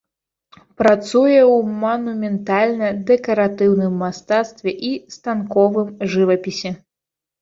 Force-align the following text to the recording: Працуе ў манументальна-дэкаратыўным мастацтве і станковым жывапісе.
Працуе 0.81 1.41
ў 1.55 1.57
манументальна-дэкаратыўным 1.83 3.93
мастацтве 4.07 4.71
і 4.89 4.91
станковым 5.17 5.87
жывапісе. 6.15 6.71